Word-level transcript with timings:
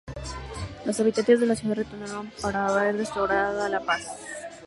Los 0.83 0.99
habitantes 0.99 1.39
de 1.39 1.45
la 1.45 1.55
ciudad 1.55 1.75
retornaron 1.75 2.31
una 2.43 2.73
vez 2.73 2.95
restaurada 2.97 3.69
la 3.69 3.79
paz. 3.81 4.07